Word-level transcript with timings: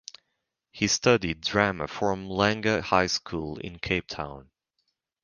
He 0.71 0.87
studied 0.87 1.41
drama 1.41 1.87
from 1.87 2.25
Langa 2.27 2.81
High 2.81 3.05
School 3.05 3.59
in 3.59 3.77
Cape 3.77 4.07
Town. 4.07 4.49